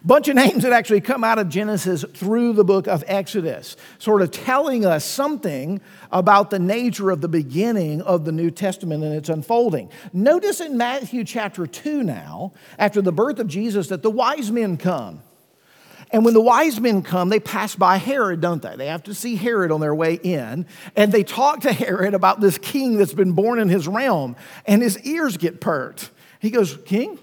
[0.04, 4.22] bunch of names that actually come out of Genesis through the book of Exodus, sort
[4.22, 5.82] of telling us something
[6.12, 9.90] about the nature of the beginning of the New Testament and its unfolding.
[10.14, 14.78] Notice in Matthew chapter 2 now, after the birth of Jesus, that the wise men
[14.78, 15.22] come.
[16.12, 18.76] And when the wise men come, they pass by Herod, don't they?
[18.76, 20.66] They have to see Herod on their way in.
[20.96, 24.36] And they talk to Herod about this king that's been born in his realm.
[24.66, 26.10] And his ears get perked.
[26.40, 27.20] He goes, King?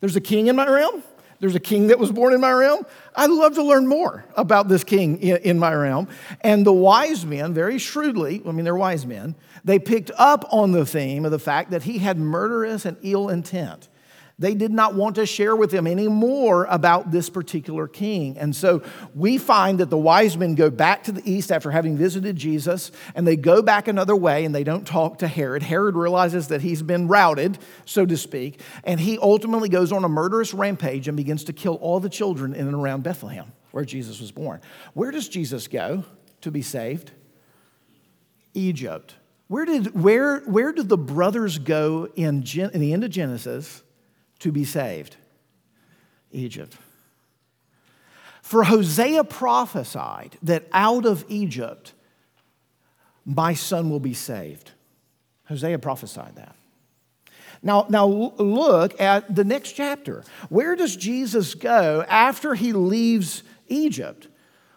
[0.00, 1.02] There's a king in my realm?
[1.44, 2.86] There's a king that was born in my realm.
[3.14, 6.08] I'd love to learn more about this king in, my realm.
[6.40, 10.72] And the wise men, very shrewdly, I mean, they're wise men, they picked up on
[10.72, 13.90] the theme of the fact that he had murderous and ill intent.
[14.38, 18.36] They did not want to share with him any more about this particular king.
[18.36, 18.82] And so
[19.14, 22.90] we find that the wise men go back to the east after having visited Jesus,
[23.14, 25.62] and they go back another way and they don't talk to Herod.
[25.62, 30.08] Herod realizes that he's been routed, so to speak, and he ultimately goes on a
[30.08, 34.20] murderous rampage and begins to kill all the children in and around Bethlehem, where Jesus
[34.20, 34.60] was born.
[34.94, 36.04] Where does Jesus go
[36.40, 37.12] to be saved?
[38.54, 39.14] Egypt.
[39.46, 43.82] Where did, where, where did the brothers go in, Gen, in the end of Genesis?
[44.44, 45.16] To be saved?
[46.30, 46.76] Egypt.
[48.42, 51.94] For Hosea prophesied that out of Egypt
[53.24, 54.72] my son will be saved.
[55.46, 56.54] Hosea prophesied that.
[57.62, 60.24] Now, now look at the next chapter.
[60.50, 64.28] Where does Jesus go after he leaves Egypt?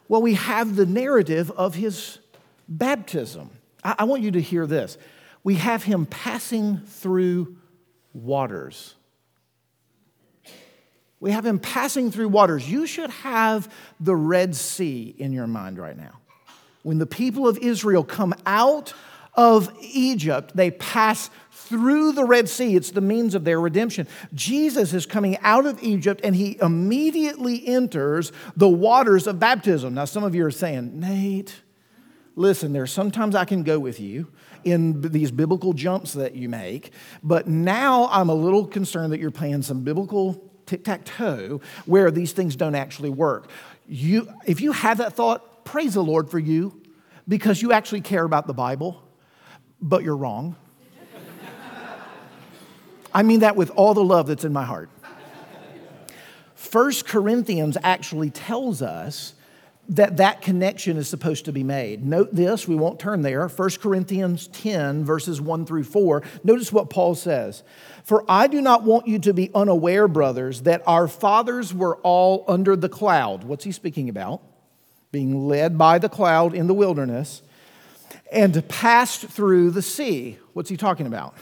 [0.07, 2.19] Well, we have the narrative of his
[2.69, 3.49] baptism.
[3.83, 4.97] I, I want you to hear this.
[5.43, 7.57] We have him passing through
[8.13, 8.95] waters.
[11.19, 12.69] We have him passing through waters.
[12.69, 16.19] You should have the Red Sea in your mind right now.
[16.83, 18.93] When the people of Israel come out
[19.33, 22.75] of Egypt, they pass through the Red Sea.
[22.75, 24.07] It's the means of their redemption.
[24.33, 29.93] Jesus is coming out of Egypt and he immediately enters the waters of baptism.
[29.95, 31.61] Now, some of you are saying, Nate,
[32.35, 34.27] listen, there's sometimes I can go with you
[34.63, 39.31] in these biblical jumps that you make, but now I'm a little concerned that you're
[39.31, 43.49] playing some biblical tic tac toe where these things don't actually work.
[43.87, 46.81] You, if you have that thought, praise the Lord for you
[47.27, 49.01] because you actually care about the Bible,
[49.81, 50.55] but you're wrong.
[53.13, 54.89] I mean that with all the love that's in my heart.
[56.53, 59.33] First Corinthians actually tells us
[59.89, 62.05] that that connection is supposed to be made.
[62.05, 63.47] Note this, we won't turn there.
[63.47, 66.23] 1 Corinthians 10, verses 1 through 4.
[66.43, 67.63] Notice what Paul says.
[68.03, 72.43] For I do not want you to be unaware, brothers, that our fathers were all
[72.47, 73.45] under the cloud.
[73.45, 74.41] What's he speaking about?
[75.11, 77.41] Being led by the cloud in the wilderness
[78.31, 80.37] and passed through the sea.
[80.53, 81.35] What's he talking about?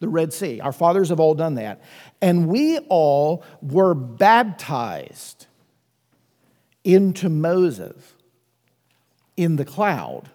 [0.00, 0.60] The Red Sea.
[0.60, 1.82] Our fathers have all done that.
[2.20, 5.46] And we all were baptized
[6.86, 8.14] into Moses
[9.36, 10.30] in the cloud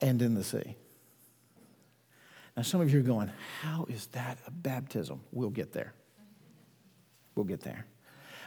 [0.00, 0.76] and in the sea.
[2.56, 3.30] Now, some of you are going,
[3.62, 5.20] How is that a baptism?
[5.30, 5.94] We'll get there.
[7.36, 7.86] We'll get there.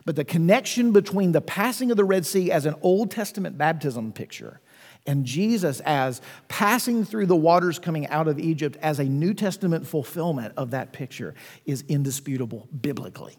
[0.04, 4.12] But the connection between the passing of the Red Sea as an Old Testament baptism
[4.12, 4.60] picture
[5.08, 9.88] and Jesus as passing through the waters coming out of Egypt as a New Testament
[9.88, 11.34] fulfillment of that picture
[11.66, 13.38] is indisputable biblically.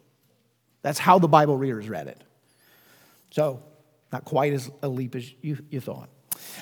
[0.83, 2.25] That's how the Bible readers read it.
[3.37, 3.63] So,
[4.15, 6.09] not quite as a leap as you, you thought.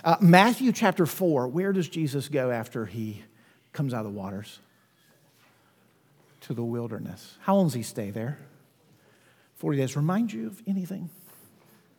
[0.02, 3.22] Uh, Matthew chapter 4, where does Jesus go after he
[3.72, 4.58] comes out of the waters?
[6.40, 7.38] To the wilderness.
[7.42, 8.40] How long does he stay there?
[9.54, 9.94] 40 days.
[9.94, 11.10] Remind you of anything?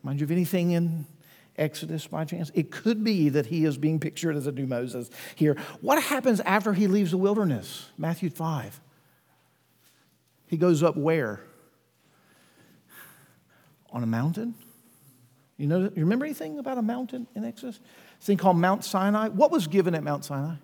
[0.04, 1.06] Remind you of anything in
[1.58, 2.52] Exodus by chance?
[2.54, 5.56] It could be that he is being pictured as a new Moses here.
[5.80, 7.92] What happens after he leaves the wilderness?
[7.98, 8.82] Matthew 5.
[10.48, 11.40] He goes up where?
[13.96, 14.56] On a mountain?
[15.58, 17.80] You know, you remember anything about a mountain in Exodus?
[18.20, 19.30] A thing called Mount Sinai.
[19.30, 20.56] What was given at Mount Sinai?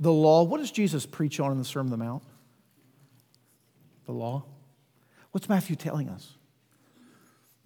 [0.00, 0.42] The law.
[0.42, 2.22] What does Jesus preach on in the Sermon on the Mount?
[4.06, 4.44] The law.
[5.32, 6.34] What's Matthew telling us?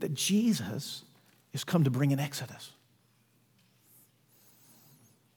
[0.00, 1.04] That Jesus
[1.52, 2.72] is come to bring an exodus.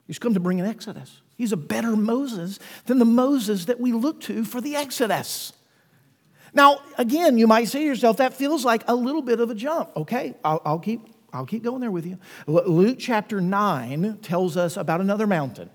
[0.08, 1.22] He's come to bring an exodus.
[1.38, 5.54] He's a better Moses than the Moses that we look to for the exodus.
[6.54, 9.56] Now, again, you might say to yourself, that feels like a little bit of a
[9.56, 9.96] jump.
[9.96, 12.18] Okay, I'll, I'll keep, I'll keep going there with you.
[12.46, 15.70] Luke chapter 9 tells us about another mountain,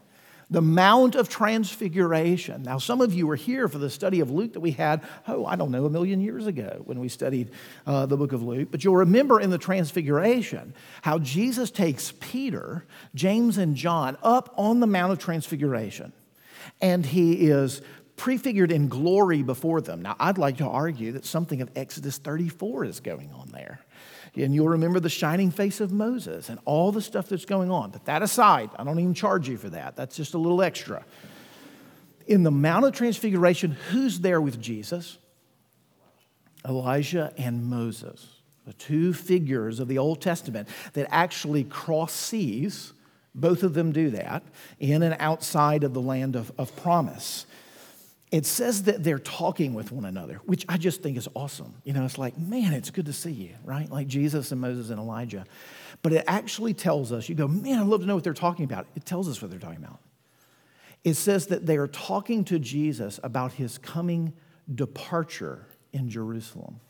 [0.51, 2.63] the Mount of Transfiguration.
[2.63, 5.47] Now, some of you were here for the study of Luke that we had, oh,
[5.47, 7.51] I don't know, a million years ago when we studied
[7.87, 8.69] uh, the book of Luke.
[8.71, 12.85] But you'll remember in the Transfiguration how Jesus takes Peter,
[13.15, 16.13] James, and John up on the Mount of Transfiguration.
[16.83, 17.81] And he is
[18.17, 20.03] prefigured in glory before them.
[20.03, 23.81] Now, I'd like to argue that something of Exodus 34 is going on there.
[24.35, 27.91] And you'll remember the shining face of Moses and all the stuff that's going on.
[27.91, 29.97] But that aside, I don't even charge you for that.
[29.97, 31.05] That's just a little extra.
[32.27, 35.19] In the Mount of Transfiguration, who's there with Jesus?
[36.67, 38.27] Elijah and Moses,
[38.67, 42.93] the two figures of the Old Testament that actually cross seas.
[43.35, 44.43] Both of them do that
[44.81, 47.47] in and outside of the land of, of promise
[48.33, 51.75] it says that they're talking with one another, which I just think is awesome.
[51.85, 53.91] You know, it's like, man, it's good to see you, right?
[53.91, 55.45] Like Jesus and Moses and Elijah.
[56.03, 58.65] But it actually tells us, you go, man, I'd love to know what they're talking
[58.65, 58.87] about.
[58.97, 60.01] It tells us what they're talking about.
[61.05, 64.33] It says that they are talking to Jesus about his coming
[64.75, 66.81] departure in Jerusalem.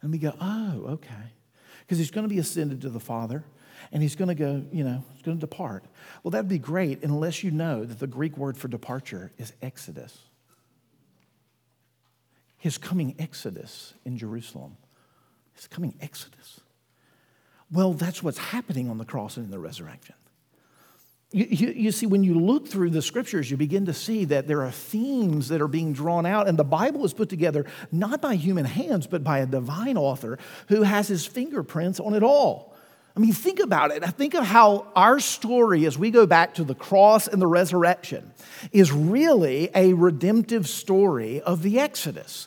[0.00, 1.32] And we go, oh, okay.
[1.80, 3.44] Because he's going to be ascended to the Father
[3.92, 5.84] and he's going to go, you know, he's going to depart.
[6.22, 10.18] Well, that'd be great unless you know that the Greek word for departure is exodus.
[12.62, 14.76] His coming exodus in Jerusalem.
[15.52, 16.60] His coming exodus.
[17.72, 20.14] Well, that's what's happening on the cross and in the resurrection.
[21.32, 24.46] You, you, you, see, when you look through the scriptures, you begin to see that
[24.46, 28.20] there are themes that are being drawn out, and the Bible is put together not
[28.20, 30.38] by human hands, but by a divine author
[30.68, 32.76] who has his fingerprints on it all.
[33.16, 34.04] I mean, think about it.
[34.04, 38.30] Think of how our story, as we go back to the cross and the resurrection,
[38.70, 42.46] is really a redemptive story of the Exodus.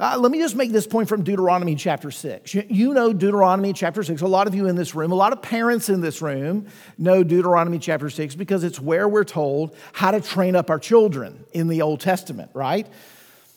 [0.00, 2.54] Uh, let me just make this point from Deuteronomy chapter 6.
[2.54, 4.22] You, know Deuteronomy chapter 6.
[4.22, 6.66] A lot of you in this room, a lot of parents in this room
[6.98, 11.44] know Deuteronomy chapter 6 because it's where we're told how to train up our children
[11.52, 12.88] in the Old Testament, right?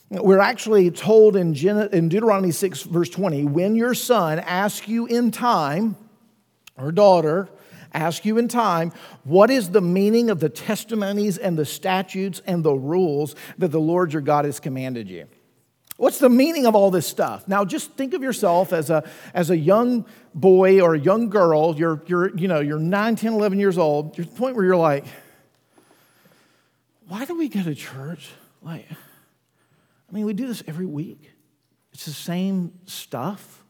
[0.10, 5.08] We're actually told in, Gen- in Deuteronomy 6, verse 20, when your son asks you
[5.08, 5.96] in time,
[6.78, 7.50] or daughter,
[7.94, 8.92] ask you in time,
[9.24, 13.80] what is the meaning of the testimonies and the statutes and the rules that the
[13.80, 15.28] Lord your God has commanded you?
[15.98, 17.48] What's the meaning of all this stuff?
[17.48, 21.76] Now, just think of yourself as a, as a young boy or a young girl.
[21.78, 24.18] You're, you're, you know, you're 9, 10, 11 years old.
[24.18, 25.06] You're at the point where you're like,
[27.08, 28.30] why do we go to church?
[28.62, 31.32] Like, I mean, we do this every week.
[31.94, 33.64] It's the same stuff.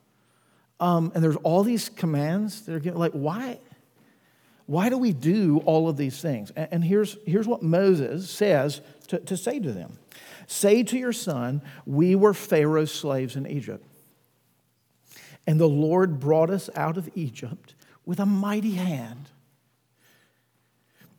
[0.80, 3.00] Um, and there's all these commands that are given.
[3.00, 3.60] Like, why?
[4.66, 6.52] Why do we do all of these things?
[6.56, 10.00] And, and here's, here's what Moses says to, to say to them.
[10.48, 13.86] Say to your son, We were Pharaoh's slaves in Egypt.
[15.48, 17.76] And the Lord brought us out of Egypt
[18.06, 19.30] with a mighty hand.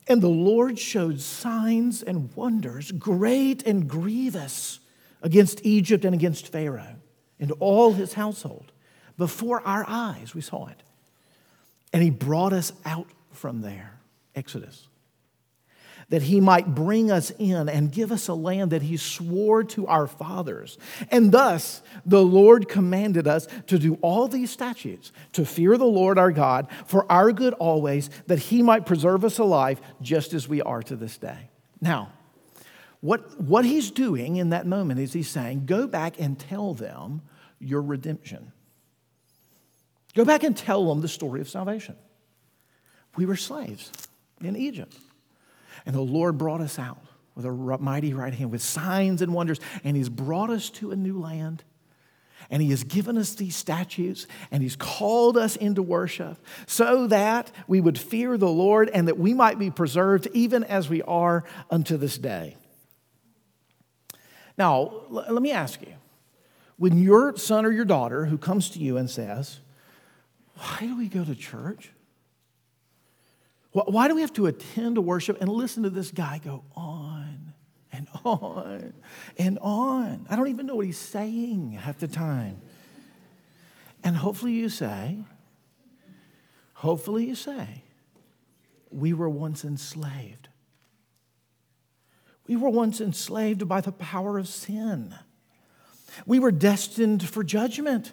[0.08, 4.80] And the Lord showed signs and wonders, great and grievous,
[5.22, 6.96] against Egypt and against Pharaoh
[7.40, 8.72] and all his household.
[9.18, 10.82] Before our eyes, we saw it.
[11.92, 13.98] And he brought us out from there.
[14.34, 14.86] Exodus
[16.08, 19.86] that he might bring us in and give us a land that he swore to
[19.88, 20.78] our fathers.
[21.10, 26.18] And thus, the Lord commanded us to do all these statutes, to fear the Lord
[26.18, 30.62] our God for our good always, that he might preserve us alive just as we
[30.62, 31.50] are to this day.
[31.80, 32.12] Now,
[33.00, 37.22] what, what he's doing in that moment is he's saying, Go back and tell them
[37.58, 38.52] your redemption.
[40.14, 41.96] Go back and tell them the story of salvation.
[43.16, 43.90] We were slaves
[44.40, 44.96] in Egypt.
[45.86, 46.98] And the Lord brought us out
[47.34, 50.96] with a mighty right hand, with signs and wonders, and He's brought us to a
[50.96, 51.62] new land.
[52.50, 57.50] And he has given us these statutes and he's called us into worship so that
[57.66, 61.44] we would fear the Lord and that we might be preserved even as we are
[61.70, 62.56] unto this day.
[64.56, 65.94] Now, let me ask you
[66.76, 69.60] when your son or your daughter who comes to you and says,
[70.54, 71.90] Why do we go to church?
[73.84, 77.52] Why do we have to attend a worship and listen to this guy go on
[77.92, 78.94] and on
[79.36, 80.26] and on?
[80.30, 82.62] I don't even know what he's saying half the time.
[84.02, 85.18] And hopefully you say,
[86.72, 87.82] hopefully you say,
[88.90, 90.48] we were once enslaved.
[92.46, 95.14] We were once enslaved by the power of sin.
[96.24, 98.12] We were destined for judgment.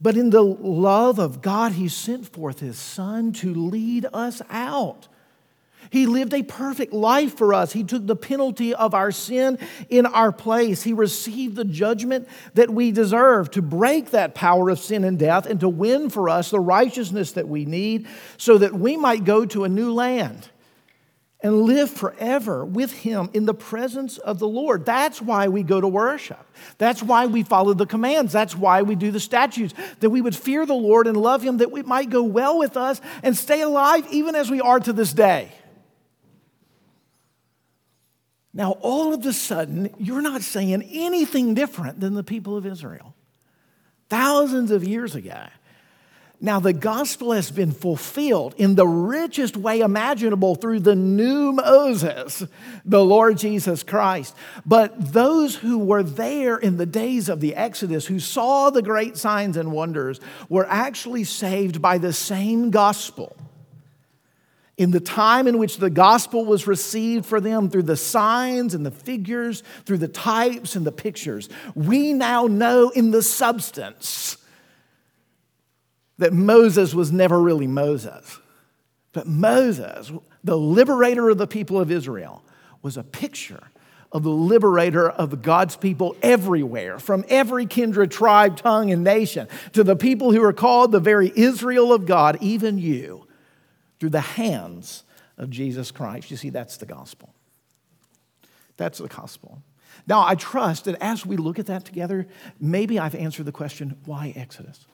[0.00, 5.08] But in the love of God, He sent forth His Son to lead us out.
[5.90, 7.72] He lived a perfect life for us.
[7.72, 10.82] He took the penalty of our sin in our place.
[10.82, 15.46] He received the judgment that we deserve to break that power of sin and death
[15.46, 19.46] and to win for us the righteousness that we need so that we might go
[19.46, 20.48] to a new land
[21.42, 24.86] and live forever with Him in the presence of the Lord.
[24.86, 26.44] That's why we go to worship.
[26.78, 28.32] That's why we follow the commands.
[28.32, 31.58] That's why we do the statutes, that we would fear the Lord and love Him,
[31.58, 34.92] that we might go well with us and stay alive even as we are to
[34.92, 35.52] this day.
[38.54, 43.14] Now, all of a sudden, you're not saying anything different than the people of Israel.
[44.08, 45.46] Thousands of years ago,
[46.38, 52.44] now, the gospel has been fulfilled in the richest way imaginable through the new Moses,
[52.84, 54.36] the Lord Jesus Christ.
[54.66, 59.16] But those who were there in the days of the Exodus, who saw the great
[59.16, 60.20] signs and wonders,
[60.50, 63.34] were actually saved by the same gospel.
[64.76, 68.84] In the time in which the gospel was received for them through the signs and
[68.84, 74.36] the figures, through the types and the pictures, we now know in the substance
[76.18, 78.38] that Moses was never really Moses.
[79.12, 80.12] But Moses,
[80.44, 82.42] the liberator of the people of Israel,
[82.82, 83.62] was a picture
[84.12, 89.82] of the liberator of God's people everywhere, from every kindred, tribe, tongue, and nation, to
[89.82, 93.26] the people who are called the very Israel of God, even you,
[93.98, 95.04] through the hands
[95.36, 96.30] of Jesus Christ.
[96.30, 97.34] You see, that's the gospel.
[98.76, 99.62] That's the gospel.
[100.06, 102.26] Now, I trust that as we look at that together,
[102.60, 104.86] maybe I've answered the question why Exodus?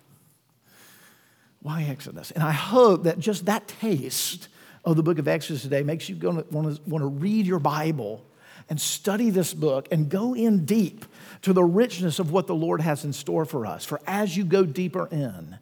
[1.63, 2.31] Why Exodus?
[2.33, 4.49] And I hope that just that taste
[4.85, 8.25] of the book of Exodus today makes you want to, want to read your Bible
[8.69, 11.05] and study this book and go in deep
[11.43, 13.85] to the richness of what the Lord has in store for us.
[13.85, 15.59] For as you go deeper in,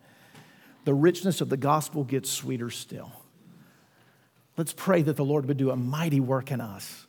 [0.85, 3.13] the richness of the gospel gets sweeter still.
[4.57, 7.07] Let's pray that the Lord would do a mighty work in us,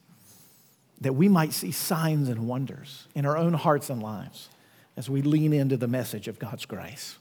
[1.01, 4.49] that we might see signs and wonders in our own hearts and lives
[4.97, 7.17] as we lean into the message of God's grace.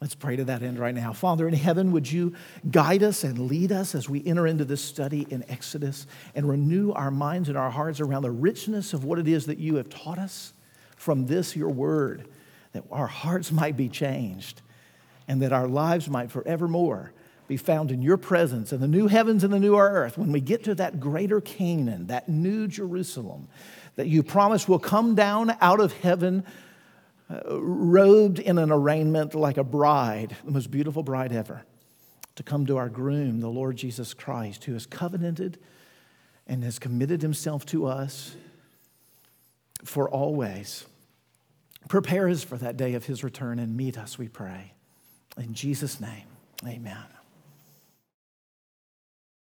[0.00, 1.12] Let's pray to that end right now.
[1.12, 2.34] Father in heaven, would you
[2.70, 6.92] guide us and lead us as we enter into this study in Exodus and renew
[6.92, 9.88] our minds and our hearts around the richness of what it is that you have
[9.88, 10.52] taught us
[10.96, 12.28] from this, your word,
[12.72, 14.62] that our hearts might be changed
[15.26, 17.12] and that our lives might forevermore
[17.48, 20.40] be found in your presence in the new heavens and the new earth when we
[20.40, 23.48] get to that greater Canaan, that new Jerusalem
[23.96, 26.44] that you promise will come down out of heaven
[27.30, 31.64] robed in an arraignment like a bride, the most beautiful bride ever,
[32.36, 35.58] to come to our groom, the Lord Jesus Christ, who has covenanted
[36.46, 38.34] and has committed himself to us
[39.84, 40.86] for always.
[41.88, 44.72] Prepare us for that day of his return and meet us, we pray.
[45.36, 46.26] In Jesus' name,
[46.66, 47.17] amen.